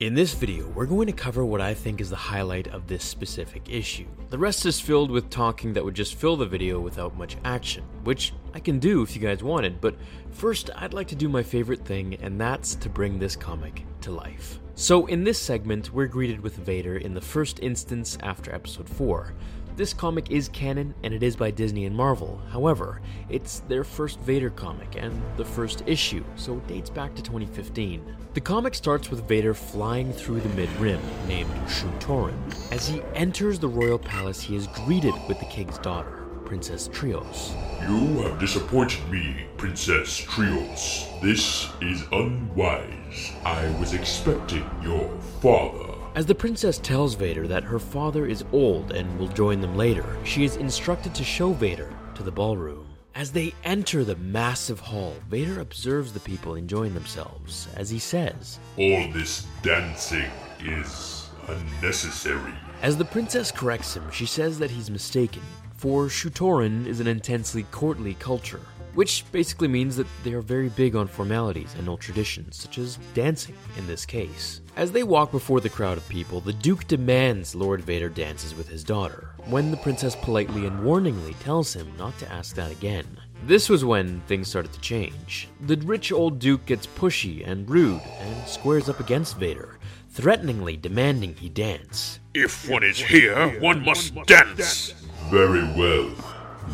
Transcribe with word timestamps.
In 0.00 0.14
this 0.14 0.32
video, 0.32 0.66
we're 0.68 0.86
going 0.86 1.08
to 1.08 1.12
cover 1.12 1.44
what 1.44 1.60
I 1.60 1.74
think 1.74 2.00
is 2.00 2.08
the 2.08 2.16
highlight 2.16 2.68
of 2.68 2.86
this 2.86 3.04
specific 3.04 3.68
issue. 3.68 4.06
The 4.30 4.38
rest 4.38 4.64
is 4.64 4.80
filled 4.80 5.10
with 5.10 5.28
talking 5.28 5.74
that 5.74 5.84
would 5.84 5.94
just 5.94 6.14
fill 6.14 6.38
the 6.38 6.46
video 6.46 6.80
without 6.80 7.18
much 7.18 7.36
action, 7.44 7.84
which 8.02 8.32
I 8.52 8.60
can 8.60 8.78
do 8.78 9.02
if 9.02 9.14
you 9.14 9.22
guys 9.22 9.42
wanted, 9.42 9.80
but 9.80 9.96
first 10.30 10.70
I'd 10.76 10.94
like 10.94 11.08
to 11.08 11.14
do 11.14 11.28
my 11.28 11.42
favorite 11.42 11.84
thing, 11.84 12.16
and 12.20 12.40
that's 12.40 12.74
to 12.76 12.88
bring 12.88 13.18
this 13.18 13.36
comic 13.36 13.84
to 14.02 14.10
life. 14.10 14.58
So 14.74 15.06
in 15.06 15.24
this 15.24 15.38
segment, 15.38 15.92
we're 15.92 16.06
greeted 16.06 16.40
with 16.40 16.56
Vader 16.56 16.96
in 16.96 17.14
the 17.14 17.20
first 17.20 17.60
instance 17.60 18.16
after 18.22 18.54
episode 18.54 18.88
4. 18.88 19.34
This 19.76 19.94
comic 19.94 20.30
is 20.30 20.48
canon 20.48 20.94
and 21.02 21.14
it 21.14 21.22
is 21.22 21.36
by 21.36 21.50
Disney 21.50 21.86
and 21.86 21.96
Marvel. 21.96 22.40
However, 22.50 23.00
it's 23.28 23.60
their 23.60 23.84
first 23.84 24.18
Vader 24.20 24.50
comic 24.50 24.96
and 24.96 25.22
the 25.36 25.44
first 25.44 25.82
issue, 25.86 26.24
so 26.36 26.58
it 26.58 26.66
dates 26.66 26.90
back 26.90 27.14
to 27.14 27.22
2015. 27.22 28.16
The 28.34 28.40
comic 28.40 28.74
starts 28.74 29.10
with 29.10 29.26
Vader 29.26 29.54
flying 29.54 30.12
through 30.12 30.40
the 30.40 30.48
mid 30.50 30.70
rim, 30.76 31.00
named 31.26 31.50
Shu-Torun. 31.68 32.34
As 32.72 32.88
he 32.88 33.02
enters 33.14 33.58
the 33.58 33.68
royal 33.68 33.98
palace, 33.98 34.40
he 34.40 34.56
is 34.56 34.66
greeted 34.68 35.14
with 35.28 35.38
the 35.38 35.46
king's 35.46 35.78
daughter, 35.78 36.19
Princess 36.50 36.88
Trios. 36.92 37.52
You 37.80 38.22
have 38.22 38.40
disappointed 38.40 39.08
me, 39.08 39.46
Princess 39.56 40.16
Trios. 40.16 41.06
This 41.22 41.68
is 41.80 42.02
unwise. 42.10 43.30
I 43.44 43.68
was 43.78 43.94
expecting 43.94 44.68
your 44.82 45.08
father. 45.40 45.94
As 46.16 46.26
the 46.26 46.34
princess 46.34 46.78
tells 46.78 47.14
Vader 47.14 47.46
that 47.46 47.62
her 47.62 47.78
father 47.78 48.26
is 48.26 48.44
old 48.50 48.90
and 48.90 49.16
will 49.16 49.28
join 49.28 49.60
them 49.60 49.76
later, 49.76 50.04
she 50.24 50.42
is 50.42 50.56
instructed 50.56 51.14
to 51.14 51.22
show 51.22 51.52
Vader 51.52 51.94
to 52.16 52.24
the 52.24 52.32
ballroom. 52.32 52.88
As 53.14 53.30
they 53.30 53.54
enter 53.62 54.02
the 54.02 54.16
massive 54.16 54.80
hall, 54.80 55.14
Vader 55.28 55.60
observes 55.60 56.12
the 56.12 56.18
people 56.18 56.56
enjoying 56.56 56.94
themselves, 56.94 57.68
as 57.76 57.90
he 57.90 58.00
says, 58.00 58.58
All 58.76 59.06
this 59.12 59.46
dancing 59.62 60.32
is 60.58 61.28
unnecessary. 61.46 62.54
As 62.82 62.96
the 62.96 63.04
princess 63.04 63.52
corrects 63.52 63.96
him, 63.96 64.10
she 64.10 64.26
says 64.26 64.58
that 64.58 64.72
he's 64.72 64.90
mistaken, 64.90 65.42
for 65.80 66.10
Shu-Torun 66.10 66.84
is 66.84 67.00
an 67.00 67.06
intensely 67.06 67.62
courtly 67.70 68.12
culture, 68.12 68.60
which 68.92 69.24
basically 69.32 69.66
means 69.66 69.96
that 69.96 70.06
they 70.22 70.34
are 70.34 70.42
very 70.42 70.68
big 70.68 70.94
on 70.94 71.08
formalities 71.08 71.74
and 71.78 71.88
old 71.88 72.02
traditions, 72.02 72.60
such 72.60 72.76
as 72.76 72.98
dancing 73.14 73.54
in 73.78 73.86
this 73.86 74.04
case. 74.04 74.60
As 74.76 74.92
they 74.92 75.04
walk 75.04 75.30
before 75.32 75.58
the 75.62 75.70
crowd 75.70 75.96
of 75.96 76.06
people, 76.06 76.42
the 76.42 76.52
Duke 76.52 76.86
demands 76.86 77.54
Lord 77.54 77.80
Vader 77.80 78.10
dances 78.10 78.54
with 78.54 78.68
his 78.68 78.84
daughter, 78.84 79.30
when 79.46 79.70
the 79.70 79.78
princess 79.78 80.14
politely 80.16 80.66
and 80.66 80.80
warningly 80.80 81.32
tells 81.40 81.72
him 81.72 81.90
not 81.96 82.18
to 82.18 82.30
ask 82.30 82.54
that 82.56 82.70
again. 82.70 83.06
This 83.46 83.70
was 83.70 83.82
when 83.82 84.20
things 84.26 84.48
started 84.48 84.74
to 84.74 84.80
change. 84.82 85.48
The 85.62 85.78
rich 85.78 86.12
old 86.12 86.40
Duke 86.40 86.66
gets 86.66 86.86
pushy 86.86 87.48
and 87.48 87.70
rude 87.70 88.02
and 88.18 88.46
squares 88.46 88.90
up 88.90 89.00
against 89.00 89.38
Vader, 89.38 89.78
threateningly 90.10 90.76
demanding 90.76 91.36
he 91.36 91.48
dance. 91.48 92.20
If 92.34 92.68
one 92.68 92.82
is 92.82 92.98
here, 92.98 93.58
one 93.60 93.82
must 93.82 94.14
dance. 94.26 94.92
Very 95.30 95.62
well. 95.78 96.10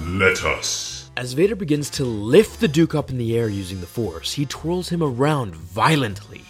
Let 0.07 0.43
us. 0.43 1.11
As 1.15 1.35
Vader 1.35 1.57
begins 1.57 1.91
to 1.91 2.05
lift 2.07 2.59
the 2.59 2.69
Duke 2.69 2.95
up 2.95 3.11
in 3.11 3.19
the 3.19 3.37
air 3.37 3.51
using 3.51 3.83
the 3.83 3.87
Force, 3.87 4.33
he 4.33 4.47
twirls 4.47 4.89
him 4.89 5.03
around 5.03 5.55
violently, 5.55 6.43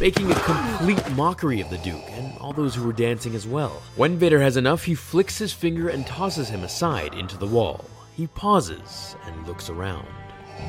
making 0.00 0.30
a 0.30 0.40
complete 0.40 1.10
mockery 1.12 1.60
of 1.60 1.68
the 1.68 1.80
Duke 1.84 2.04
and 2.12 2.38
all 2.38 2.54
those 2.54 2.74
who 2.74 2.86
were 2.86 2.94
dancing 2.94 3.34
as 3.34 3.46
well. 3.46 3.82
When 3.94 4.16
Vader 4.16 4.40
has 4.40 4.56
enough, 4.56 4.84
he 4.84 4.94
flicks 4.94 5.36
his 5.36 5.52
finger 5.52 5.90
and 5.90 6.06
tosses 6.06 6.48
him 6.48 6.64
aside 6.64 7.12
into 7.12 7.36
the 7.36 7.46
wall. 7.46 7.84
He 8.14 8.28
pauses 8.28 9.16
and 9.26 9.46
looks 9.46 9.68
around. 9.68 10.08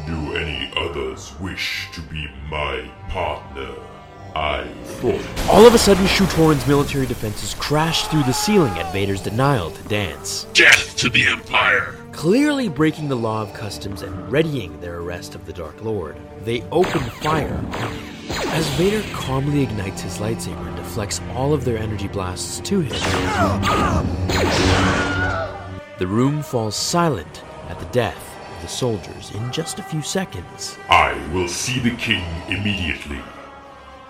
Do 0.06 0.36
any 0.36 0.73
others 0.76 1.34
wish 1.40 1.88
to 1.94 2.02
be 2.02 2.28
my 2.50 2.92
partner? 3.08 3.76
I 4.36 4.66
thought 4.83 5.50
All 5.50 5.66
of 5.66 5.73
a 5.73 5.78
sudden, 5.78 6.06
Shu-Torun's 6.08 6.67
military 6.67 7.05
defenses 7.05 7.54
crash 7.55 8.08
through 8.08 8.23
the 8.23 8.33
ceiling 8.33 8.77
at 8.77 8.92
Vader's 8.93 9.21
denial 9.21 9.71
to 9.71 9.83
dance, 9.83 10.45
Death 10.54 10.95
to 10.98 11.10
the 11.10 11.27
Empire. 11.27 11.95
clearly 12.11 12.67
breaking 12.70 13.08
the 13.10 13.15
law 13.15 13.42
of 13.42 13.54
customs 13.54 14.02
and 14.02 14.32
readying 14.32 14.80
their 14.82 14.99
arrest 14.99 15.36
of 15.36 15.45
the 15.45 15.54
Dark 15.54 15.83
Lord. 15.83 16.17
They 16.43 16.61
open 16.71 17.02
fire 17.02 17.64
as 18.48 18.67
Vader 18.76 19.04
calmly 19.14 19.64
ignites 19.64 20.02
his 20.02 20.17
lightsaber 20.17 20.67
and 20.67 20.76
deflects 20.76 21.21
all 21.33 21.54
of 21.54 21.64
their 21.64 21.77
energy 21.77 22.08
blasts 22.08 22.59
to 22.61 22.82
him. 22.82 22.92
The 25.99 26.08
room 26.08 26.42
falls 26.44 26.76
silent 26.76 27.44
at 27.70 27.80
the 27.80 27.86
death 27.88 28.23
of 28.55 28.61
the 28.61 28.67
soldiers 28.67 29.32
in 29.32 29.52
just 29.52 29.80
a 29.80 29.83
few 29.83 30.02
seconds. 30.02 30.77
I 30.89 31.14
will 31.33 31.48
see 31.48 31.80
the 31.80 31.95
king 31.95 32.23
immediately. 32.49 33.20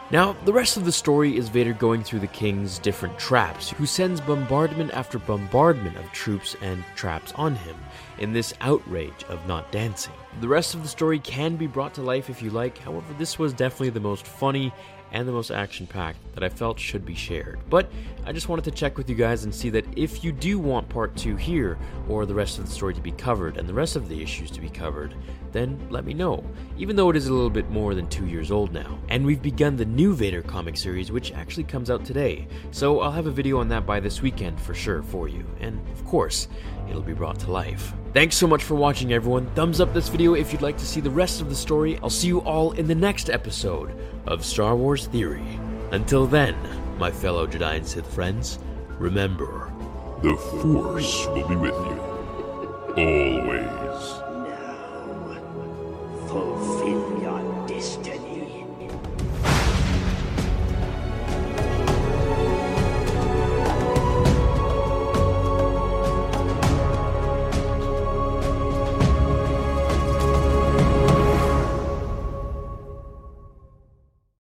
Now, 0.10 0.38
the 0.46 0.54
rest 0.54 0.78
of 0.78 0.86
the 0.86 0.92
story 0.94 1.36
is 1.36 1.50
Vader 1.50 1.74
going 1.74 2.02
through 2.02 2.22
the 2.22 2.28
king's 2.28 2.80
different 2.80 3.20
traps, 3.20 3.72
who 3.72 3.86
sends 3.86 4.22
bombardment 4.22 4.94
after 4.94 5.20
bombardment 5.20 5.98
of 5.98 6.10
troops 6.14 6.56
and 6.62 6.82
traps 6.96 7.34
on 7.34 7.58
him 7.58 7.76
in 8.18 8.32
this 8.32 8.54
outrage 8.62 9.26
of 9.28 9.46
not 9.48 9.70
dancing. 9.70 10.14
The 10.40 10.48
rest 10.48 10.76
of 10.76 10.84
the 10.84 10.88
story 10.88 11.20
can 11.20 11.58
be 11.58 11.68
brought 11.68 11.94
to 11.96 12.02
life 12.02 12.30
if 12.30 12.42
you 12.42 12.52
like, 12.52 12.78
however, 12.78 13.14
this 13.18 13.38
was 13.38 13.52
definitely 13.52 13.90
the 13.90 14.00
most 14.00 14.26
funny 14.26 14.72
and 15.12 15.28
the 15.28 15.32
most 15.32 15.52
action 15.52 15.88
packed 15.88 16.20
that 16.34 16.44
I 16.44 16.50
felt 16.50 16.80
should 16.80 17.06
be 17.06 17.16
shared. 17.16 17.60
But 17.70 17.92
I 18.26 18.32
just 18.32 18.50
wanted 18.50 18.66
to 18.66 18.72
check 18.72 18.98
with 18.98 19.10
you 19.10 19.16
guys 19.16 19.44
and 19.44 19.54
see 19.54 19.70
that 19.70 19.86
if 19.98 20.24
you 20.24 20.32
do 20.32 20.60
want 20.60 20.90
part 20.90 21.16
2 21.16 21.36
here, 21.36 21.78
or 22.08 22.26
the 22.26 22.36
rest 22.36 22.60
of 22.60 22.66
the 22.66 22.72
story 22.72 22.94
to 22.94 23.02
be 23.02 23.12
covered, 23.12 23.58
and 23.58 23.68
the 23.68 23.74
rest 23.74 23.96
of 23.96 24.10
the 24.10 24.22
issues 24.22 24.52
to 24.52 24.62
be 24.62 24.70
covered, 24.70 25.16
then 25.52 25.80
let 25.90 26.06
me 26.06 26.14
know, 26.14 26.44
even 26.78 26.96
though 26.96 27.10
it 27.10 27.16
is 27.16 27.28
a 27.28 27.34
little 27.34 27.50
bit 27.50 27.70
more 27.70 27.96
than 27.96 28.08
two 28.08 28.28
years 28.28 28.52
old 28.52 28.74
now. 28.74 29.00
And 29.10 29.26
we've 29.26 29.42
begun 29.42 29.76
the 29.76 29.86
new 29.86 30.14
Vader 30.14 30.42
comic 30.42 30.78
series, 30.78 31.12
which 31.12 31.32
actually 31.32 31.64
comes 31.64 31.90
out 31.90 32.06
today, 32.06 32.48
so 32.72 33.00
I'll 33.00 33.12
have 33.12 33.28
a 33.28 33.32
video 33.32 33.60
on 33.60 33.70
that 33.70 33.86
by 33.86 34.00
this 34.00 34.22
weekend 34.22 34.60
for 34.60 34.74
sure 34.74 35.04
for 35.04 35.28
you, 35.28 35.46
and 35.60 35.80
of 35.90 36.06
course, 36.06 36.48
it'll 36.90 37.02
be 37.02 37.14
brought 37.14 37.40
to 37.40 37.52
life. 37.52 37.94
Thanks 38.18 38.36
so 38.36 38.48
much 38.48 38.64
for 38.64 38.74
watching, 38.74 39.14
everyone. 39.14 39.46
Thumbs 39.54 39.80
up 39.80 39.94
this 39.94 40.10
video 40.10 40.34
if 40.34 40.52
you'd 40.52 40.64
like 40.64 40.76
to 40.80 40.88
see 40.88 41.00
the 41.00 41.08
rest 41.08 41.40
of 41.40 41.50
the 41.50 41.56
story. 41.56 42.00
I'll 42.02 42.10
see 42.10 42.26
you 42.26 42.40
all 42.40 42.72
in 42.72 42.88
the 42.88 42.96
next 42.96 43.30
episode 43.30 43.96
of 44.26 44.44
Star 44.44 44.76
Wars 44.76 45.06
Theory. 45.06 45.46
Until 45.92 46.26
then, 46.26 46.56
my 46.98 47.12
fellow 47.12 47.46
Jedi 47.46 47.76
and 47.76 47.88
Sith 47.88 48.12
friends, 48.12 48.58
remember. 48.98 49.72
The 50.24 50.36
Force 50.36 51.28
will 51.28 51.48
be 51.48 51.58
with 51.58 51.76
you. 51.76 52.00
Always. 52.98 53.67